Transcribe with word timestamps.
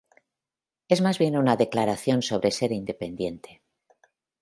Es 0.87 0.99
más 0.99 1.19
bien 1.19 1.37
una 1.37 1.55
declaración 1.57 2.23
sobre 2.23 2.49
ser 2.49 2.71
independiente. 2.71 3.61